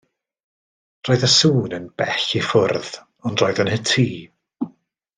[1.09, 2.99] Roedd y sŵn yn bell i ffwrdd,
[3.31, 4.11] ond roedd yn y tŷ.